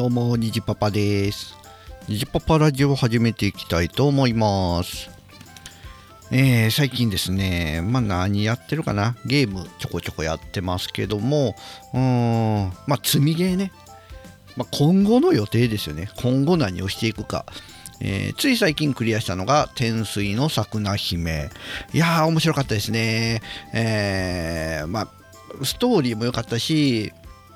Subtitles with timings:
[0.00, 1.54] どうも、にじパパです。
[2.08, 5.10] にじパパラジオを始めていきたいと思います。
[6.30, 11.54] えー最近ですね、まあ何やってるかな、ゲームちょこちょこやってますけども、
[11.92, 13.72] うーん、まあ積みゲーね、
[14.56, 17.44] まあ、今後の予定ですよね、今後何をしていくか。
[18.00, 21.50] えーつい最近クリアしたのが天水の桜姫。
[21.92, 23.42] いやー、面白かったですね。
[23.74, 25.08] えーまあ、
[25.62, 27.12] ストーリーも良かったし、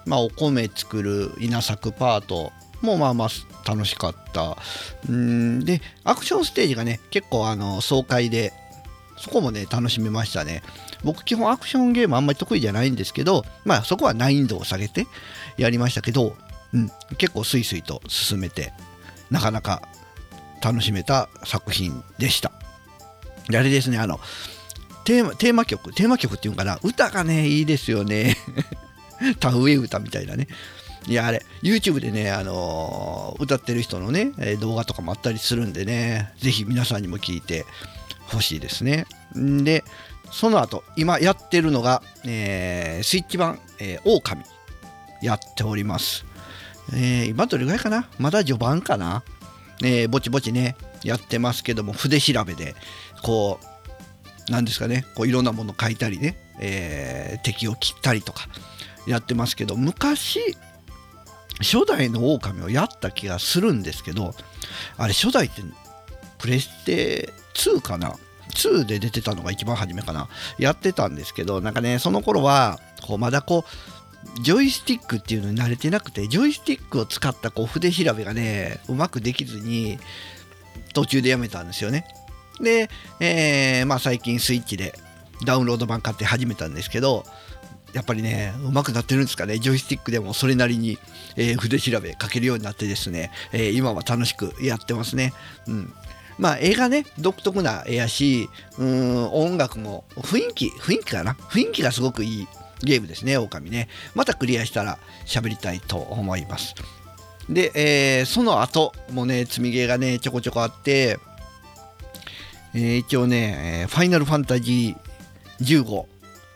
[0.07, 3.29] まあ、お米作る稲作パートもまあまあ
[3.69, 4.57] 楽しかった。
[5.09, 8.53] うんで、アクションステージがね、結構あの爽快で、
[9.19, 10.63] そこもね、楽しめましたね。
[11.03, 15.07] 僕、基本アクションゲームあんまり得意じゃないんですけど、まあそこは難易度を下げて
[15.57, 16.37] やりましたけど、
[16.73, 18.73] うん、結構スイスイと進めて、
[19.30, 19.89] なかなか
[20.63, 22.52] 楽しめた作品でした。
[23.49, 24.21] であれですね、あの、
[25.05, 28.37] テーマテーマ曲、テーマ曲っていうのかな、歌がね、いいですよね。
[29.40, 30.48] 田植え歌みたいなね。
[31.07, 37.66] いや、あれ、YouTube でね、あのー歌ってる人のね、動画とかもあったりするんでね、ぜひ皆さんにも聞いて
[38.29, 39.06] ほしいですね。
[39.37, 39.84] んで、
[40.32, 44.43] その後、今やってるのが、えースイッチ版、えー、狼
[45.21, 46.24] やっております。
[46.95, 48.09] えー今どれぐらいかな？
[48.18, 49.23] まだ序盤かな？
[49.82, 52.74] えーぼちぼちね、やってますけども、筆調べで、
[53.23, 53.60] こ
[54.49, 58.49] う、なんですかね、こういろんなもの書いたりね、えー敵を切ったりとか
[59.07, 60.41] やってますけど、昔、
[61.60, 64.34] 初代の狼をやった気がするんですけど、
[64.97, 65.62] あれ、初代って
[66.38, 68.16] プレステ2かな
[68.50, 70.28] ?2 で出てたのが一番初めかな？
[70.59, 73.65] やってたんですけど、なんかね、その頃は、こうまだこ
[74.38, 79.99] う、ジョイスティックっていうのに慣れてなくて、ジョイスティックを使ったこう筆調べがね、うまくできずに、
[80.93, 82.06] 途中でやめたんですよね。
[82.61, 82.89] で、
[83.21, 84.94] えーまあ最近スイッチで
[85.44, 87.25] ダウンロード版買って始めたんですけど、
[87.94, 90.99] やっぱりね、うまくなってるんですかね、ジョイスティックでもそれなりに、
[91.37, 95.32] えー筆調べ書けるようになってですね、えー今は楽しくやってますね。
[95.69, 95.93] うん。
[96.37, 102.49] まあ絵がね、独特な絵やし、うん、音楽も雰囲気、雰囲気かな雰囲気がすごくいい
[102.83, 103.88] ゲームですね、狼ね。
[104.16, 106.75] またクリアしたら喋りたいと思います。
[107.49, 111.21] で、えーその後もね、積みゲーがね、ちょこちょこあって、
[112.75, 116.06] えー一応ね、ファイナルファンタジー15、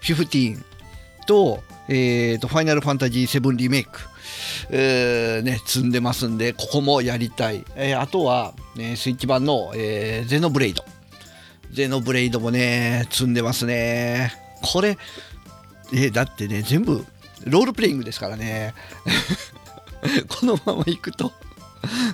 [0.02, 0.67] 15
[1.28, 4.00] と、えーと、ファイナルファンタジー7リメイク、
[4.70, 7.64] えーね、積んでますんで、ここもやりたい。
[7.76, 10.82] えーあとは、ね、スイッチ版の、えーゼノブレイド。
[11.70, 14.32] ゼノブレイドもね、積んでますね。
[14.62, 14.96] これ、
[15.92, 17.04] えーだってね、全部、
[17.44, 18.72] ロールプレイングですからね。
[20.28, 21.30] このままいくと、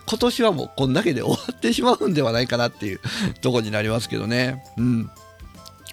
[0.08, 3.00] 今年はもうこんだけで終わってしまうんではないかなっていう
[3.40, 4.64] とこになりますけどね。
[4.76, 5.10] うん。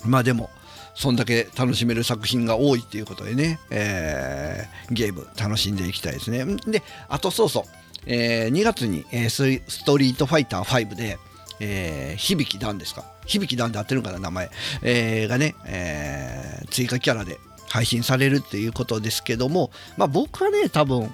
[0.06, 0.50] まあでも、
[0.94, 6.46] そんだけ楽しめる作品が多いっていうことでね、えーゲーム楽しんでいきたいですね。
[6.68, 7.63] で、あとそうそう、
[8.06, 9.29] え2月に、えー
[9.68, 11.18] ストリートファイター5で、
[11.59, 13.06] えー響き団ですか？
[13.25, 14.50] 響き団で合ってるのかな名前、
[14.81, 17.38] えーがね、えー追加キャラで
[17.69, 21.12] 配信されるっていうことですけども、まあ僕はね、多分、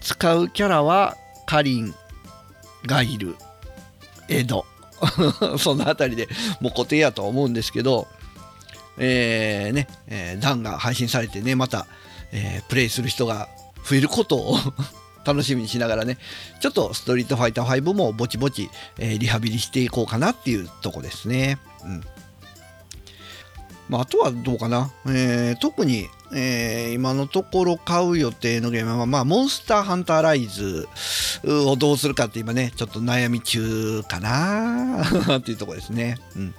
[0.00, 1.94] 使うキャラはカリン、
[2.86, 3.36] ガイル、
[4.28, 4.66] エド、
[5.58, 6.28] そのあたりで
[6.60, 8.06] もう固定やと思うんですけど、
[8.98, 11.86] えーね、えー、ダンが配信されてね、また、
[12.32, 13.48] えープレイする人が
[13.84, 14.58] 増えることを
[15.24, 16.18] 楽しみにしながらね、
[16.60, 21.58] ちょっとストリートファイター5もぼちぼち、えーリハビリしていこうかなっていうとこですね。
[21.84, 22.04] うん。
[23.88, 30.88] まあ、あとはどうかな、えー特に、えー今のところ買う予定のゲームは、まあ、モンスターハンターライズ
[31.44, 35.04] をどうするかって今ね、ちょっと悩み中かな
[35.38, 36.18] っていうとこですね。
[36.36, 36.54] うん。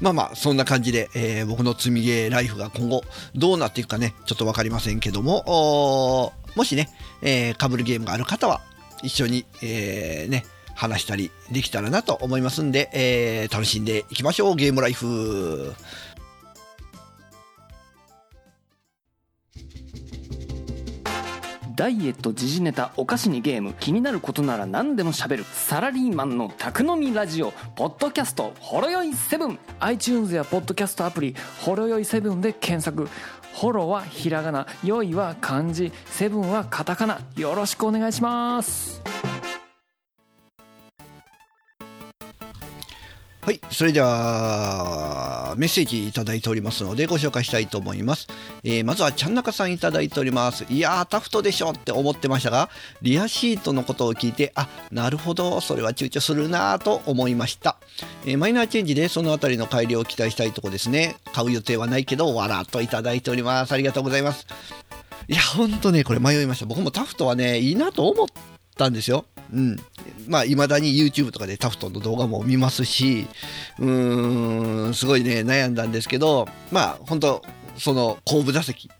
[0.00, 3.02] まあまあ、そんな感じで、えー僕の積みゲーライフが今後
[3.34, 6.88] どうなっていくかね、ちょっとわかりませんけども、もしね、
[7.22, 8.60] えー、被るゲームがある方は、
[9.02, 10.44] 一緒に、えーね、
[10.74, 15.74] 話したりできたらなと思いますんで、えー楽しんでいきましょう、ゲームライフ。
[21.74, 33.08] ダイエット時事ネタお菓子にゲーム気になることなら何でもしゃべるサラリーマンの宅飲みラジオポッドキャストほろよい7 iTunes やポッドキャストアプリほろよい7で検索
[33.54, 34.66] ほろはひらがな。
[34.82, 35.92] よいは漢字。
[36.06, 37.20] セブンはカタカナ。
[37.36, 39.13] よろしくお願いします。
[43.44, 48.26] はい、それではメッセージいただいておりますのでご紹介したいと思います。
[48.62, 50.64] えーまずはちゃんなかさんいただいております。
[50.70, 52.70] いやー、タフトでしょって思ってましたが、
[53.02, 57.76] リアシートのことを聞いて、あ、なるほど、それは躊躇するなぁと思いました、
[58.24, 61.16] えーマイナーチェンジでそのあたりの改良を期待したいとこですね。
[61.34, 63.72] 買う予定はないけど、わらっといただいております。
[63.72, 64.46] ありがとうございます。
[65.28, 66.64] いや、ほんとね、これ迷いました。
[66.66, 68.26] 僕もタフトはね、いいなと思っ
[68.74, 69.24] たんですよ。
[69.52, 69.76] うん。
[70.26, 73.26] まあ、未だに YouTube とかでタフトの動画も見ますし、
[73.78, 77.42] うーん、すごいね、悩んだんですけど、まあ、本当
[77.76, 78.90] その後部座席、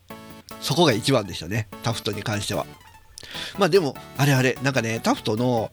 [0.61, 2.67] そこが一番でしたね、タフトに関しては。
[3.59, 5.71] まあ、でも、あれあれ、なんかね、タフトの、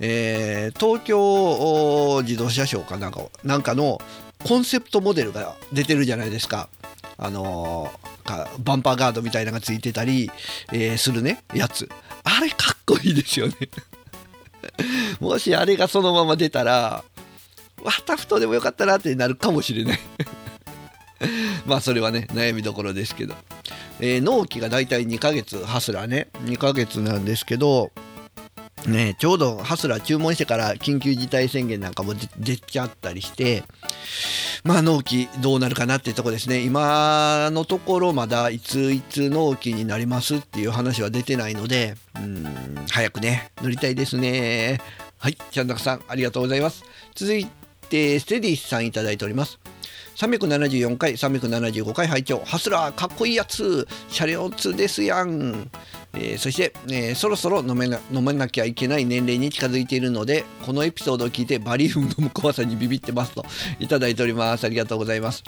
[0.00, 4.00] えー東京自動車ショーかなんかなんかの
[4.44, 6.68] コンセプトモデルが出てるじゃないですか。
[7.22, 10.30] あのーバンパーガードみたいなのがついてたり、
[10.72, 11.88] えーするねやつ。
[12.24, 13.54] あれかっこいいですよね。
[15.20, 17.04] もしあれがそのまま出たら
[17.82, 20.00] わタフトでもよかったなってなるかもしれない。
[21.66, 23.34] まあそれはね悩みどころですけど、
[24.00, 26.28] えー納期がだいたい2ヶ月ハスラーね。
[26.44, 27.90] 2ヶ月なんですけど
[28.86, 33.64] ね、ちょうどハスラー注文してから緊急事態宣言なんかも出ちゃったりして、
[34.64, 36.60] まあ納期どうなるかなっていうとこですね。
[36.60, 44.80] 今のところまだいついつ納期になりますっていう話は出てないので、うん、早くね、乗りたいですね。
[45.18, 46.84] はい、ちゃんなかさんありがとうございます。
[47.14, 47.46] 続い
[47.88, 49.58] て、ステディさんいただいております。
[50.16, 55.70] 374回、375回拝聴ハスラーかっこいいやつ車両2ですやん、
[56.14, 63.44] えーそして、えーそろそろ飲めな飲めなきゃいけない年齢に近づいているのでこのエピソードを聞いてバリウムの怖さにビビってますと
[63.78, 64.64] いただいております。
[64.64, 65.42] ありがとうございます、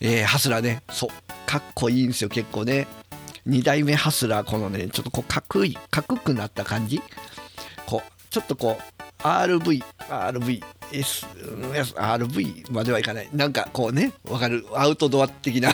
[0.00, 0.82] えーハスラーね。
[0.90, 1.10] そう。
[1.46, 2.86] かっこいいんですよ結構ね。
[3.46, 7.02] 2代目ハスラーこのねちょっとこうかっこいいかっこよくなった感じ。
[7.86, 10.62] こうちょっとこう RV RV
[10.92, 13.28] S、RV まではいかない。
[13.32, 15.72] なんかこうね、わかる、アウトドア的な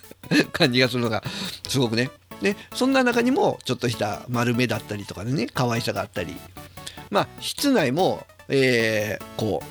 [0.52, 1.22] 感じがするのが、
[1.68, 2.10] すごくね。
[2.44, 6.36] で、そんな中にも、ちょっとした丸目だったりとかでね、可愛さがあったり。
[7.10, 9.62] まあ、室内も、えーこ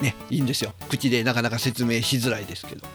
[0.00, 0.74] う、ね、いいんですよ。
[0.90, 2.88] 口でなかなか説明しづらいですけど。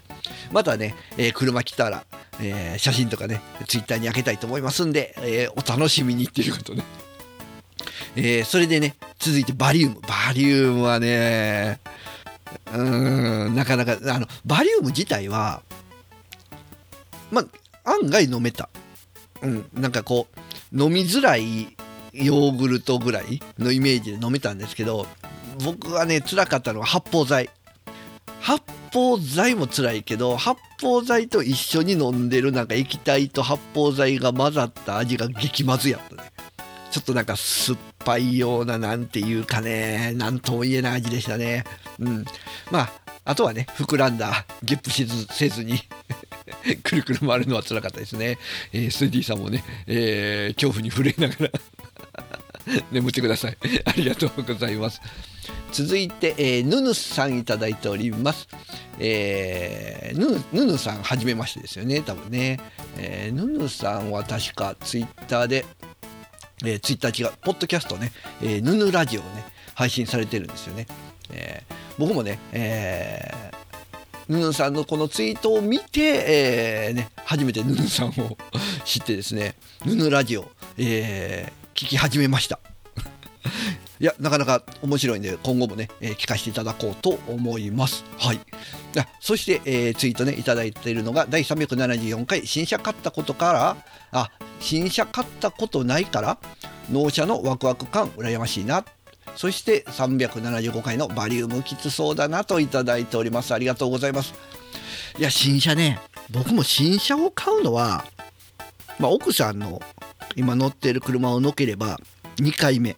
[0.52, 2.04] またね、えー車来たら、
[2.38, 6.84] えー写真とかね、ツイッターに開けたいと思いますんで、えお楽しみにっていうことね。
[8.14, 11.80] えそれでね続いてバリウムバリウムはね
[12.66, 15.62] うーんなかなかあのバリウム自体は
[17.30, 17.42] ま
[17.84, 18.68] あ案外飲めた、
[19.42, 20.26] うん、なんかこ
[20.72, 21.76] う飲みづらい
[22.12, 25.06] ヨーグルトぐらいのイメージで飲めたんですけど
[25.64, 27.50] 僕はね辛かったのは発泡剤
[28.40, 28.62] 発
[28.94, 36.32] 泡剤も辛いけど発泡剤と一緒に飲んでるなんか液体と発泡剤が混ざった味が激まずやったね。
[36.90, 41.64] ちょっとなんか酸っぱいようななんていうかねなんとも言えない味でしたね。
[41.98, 42.24] うん。
[42.70, 42.90] まあ
[43.24, 45.80] あとはね膨らんだゲップしずせずに。
[46.82, 48.38] くるくる回るのは辛かったですね、
[48.72, 51.50] えー、ステディさんもね、えー恐怖に震えながら
[52.92, 55.00] 眠ってください ありがとうございます
[55.72, 58.48] 続いて、えーヌヌさんいただいております。
[58.98, 62.58] えーヌヌヌヌさん、はじめましてですよね、多分ね。
[62.96, 65.64] えーヌヌさんは確かツイッターで、
[66.64, 68.12] えーツイッター違う、ポッドキャストね、
[68.42, 69.44] えーヌヌラジオをね、
[69.74, 70.86] 配信されてるんですよね。
[71.30, 73.37] えー僕もね、えー
[74.28, 78.36] ヌヌさんのこのツイートを見て、えーね、初めてヌヌさんを
[78.84, 79.54] 知ってですね、
[79.86, 82.58] ヌヌラジオ、えー聞き始めました。
[84.00, 88.04] いや、なかなか面白いんで、今後もね、えー聞かせていただこうと思います。
[88.18, 88.40] はい。
[89.20, 93.76] そして、えーツイートね、いただいているのが、第374回、新車買ったことから、
[94.10, 96.38] あ、新車買ったことないから、
[96.90, 98.84] 納車のワクワク感、羨ましいな。
[99.38, 103.54] そして、375回のバリウムきつそうだなといただいております。
[103.54, 104.34] ありがとうございます。
[105.16, 108.04] いや、新車ね、僕も新車を買うのは、
[108.98, 109.80] まあ、奥さんの
[110.34, 112.00] 今乗ってる車をのければ
[112.38, 112.96] 2回目。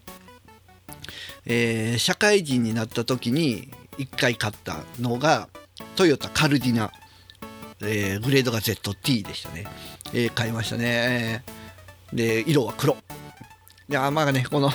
[1.44, 5.50] えー社会人になった時に1回買ったのが
[5.94, 6.90] トヨタカルディナ、
[7.82, 9.66] えーグレードが ZT でしたね、
[10.14, 11.44] えー買いましたね
[12.12, 12.96] で色は黒い
[13.92, 14.70] やまあねこの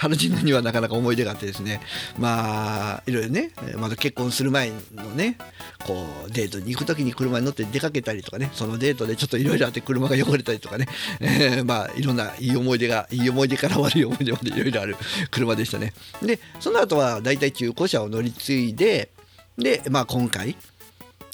[0.00, 1.82] カルディナにはなかなか思い出があってですね。
[2.18, 5.36] まあいろいろねまだ結婚する前のね
[5.84, 10.86] こうデートに行く時に車に乗って出かけたりとかねそのデートでちょっといろいろあって車が汚れたりとかね、
[11.20, 14.96] え ーまあいろんないい思い出がいい思い出から悪い思い出までいろいろある
[15.30, 15.92] 車でしたね。
[16.22, 19.10] でその後はだいたい中古車を乗り継いで
[19.58, 20.56] でまあ今回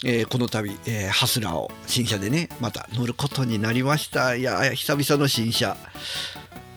[0.04, 4.34] えーこの度、えーハスラーを新車でねまた乗ることになりました。
[4.34, 5.76] いや久々の新車。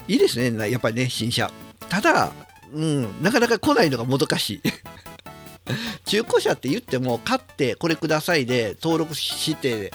[0.07, 0.69] いいですね。
[0.69, 1.51] やっぱりね新車。
[1.89, 2.31] ただ、
[2.71, 4.61] うん、なかなか来ないのがもどかしい。
[6.05, 9.93] 中古車って言っても買ってこれくださいで登録して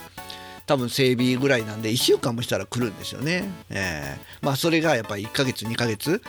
[0.66, 6.22] 多分整備ぐらいなんで1週間もしたら来るんですよね、えーまあそれがやっぱり1ヶ月2ヶ月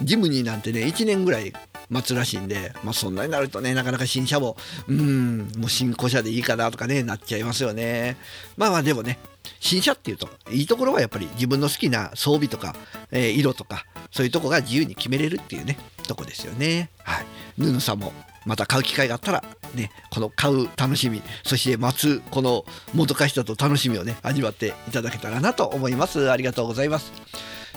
[0.00, 1.52] ジムニーなんてね1年ぐらい
[1.90, 4.56] 待つらしいんで、まあ、そんなになるとねなかなか新車も
[4.88, 8.16] うんもう新古車でいいかなとかねなっちゃいますよね
[8.56, 9.18] まあまあでもね
[9.58, 12.74] 新車っていうといいところはやっぱり自分の好きな装備とか、
[13.10, 16.90] えー色とかそういうとこが自由に決めれるっていうねとこですよね。
[17.04, 18.12] はい、ヌヌさんも
[18.44, 19.44] また買う機会があったら
[19.74, 26.30] ねこの買う楽しみそして待つこのもどかしさと楽しみをね味わっていただけたらなと思います。
[26.30, 27.12] ありがとうございます。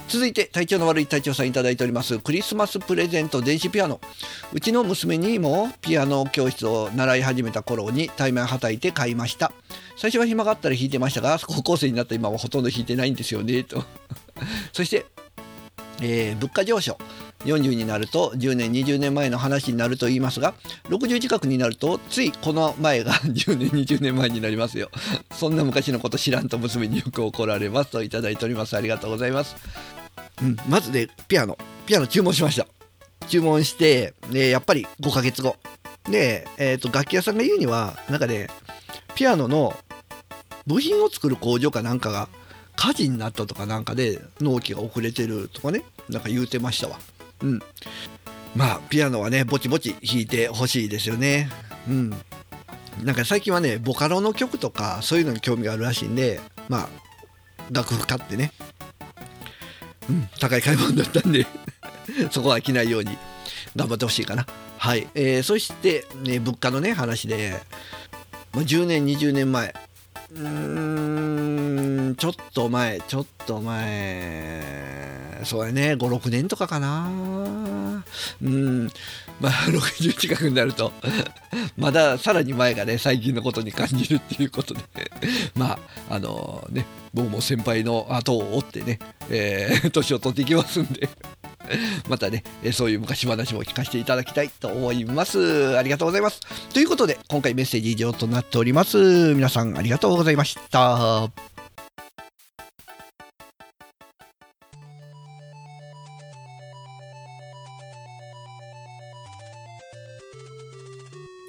[0.07, 2.19] 続いて体調の悪い隊長さんいただいております。
[2.19, 3.99] クリスマスプレゼント電子ピアノ。
[4.53, 9.51] うちの娘にもピアノ教室を習い始めた頃に対面はたいて買いました。
[9.97, 13.83] 最初は暇があったら弾いてましたが高校生になった今はほとんど弾いてないんですよねと。
[14.73, 15.05] そして、
[16.01, 16.97] えー物価上昇。
[17.45, 20.53] 40になると10年20年前の話になると言いますが
[20.89, 24.89] 60近くになるとついこの前が 10年20年前になりますよ。
[25.33, 28.75] そんな昔のこと知らんと娘によく怒られますといただいております。
[28.75, 29.55] ありがとうございます。
[30.41, 31.57] うん、まずねピアノ。
[31.85, 32.67] ピアノ注文しました。
[33.27, 35.57] 注文して、ね、やっぱり5ヶ月後。
[36.09, 38.47] で、えー、と楽器屋さんが言うにはなんかね
[39.15, 39.73] ピアノの
[40.67, 42.27] 部品を作る工場かなんかが
[42.75, 46.99] 火事になったとかなんかで納期が遅れてるとかねなんか言うてましたわ。
[47.43, 47.59] うん。
[48.55, 51.49] まあピアノはねぼちぼち弾いてほしいですよね。
[51.87, 52.09] うん。
[53.03, 56.89] なんか最近はねボカロの曲とかそういうのに興味があるらしいんでまあ
[57.71, 58.51] 楽譜買ってね。
[60.09, 61.47] うん、高い買い物だったんで
[62.29, 63.17] そこは飽きないように
[63.75, 64.45] 頑張ってほしいかな。
[64.77, 67.61] はい、えーそして、ね、物価のね話で、
[68.53, 69.73] まあ、10年20年前。
[70.31, 75.32] うーんちょっと前ちょっと前。
[75.45, 77.09] そうやね56年とかかな
[78.41, 78.87] うん
[79.39, 80.91] まあ60近くになると
[81.77, 84.81] まださらに前がね最近のことに感じるっていうことで
[85.55, 91.09] まああのね僕も先輩の後を追ってね、えー 年を取っていきますんで
[92.09, 95.77] またね、えそういう昔話も聞かせていただきたいと思います。
[95.77, 96.41] ありがとうございます。
[96.73, 98.97] ということで、今回メッセージ以上となっております。
[99.33, 101.52] 皆さんありがとうございました。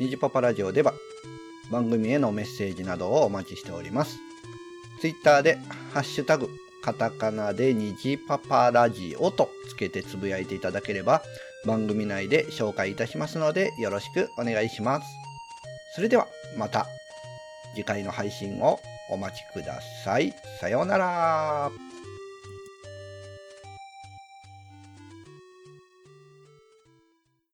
[0.05, 0.93] ニジパパラジオでは
[1.71, 4.19] 番組へのメッセージなどをお待ちしております。
[5.01, 5.57] ツイッターで
[5.95, 6.51] ハッシュタグ
[6.83, 11.23] カタカナで虹パパラジオとつけてつぶやいていただければ
[11.65, 15.07] 番組内で紹介いたしますのでよろしくお願いします。
[15.95, 16.27] それでは
[16.59, 16.87] また
[17.75, 20.35] 次回の配信をお待ちください。
[20.61, 21.94] さようなら。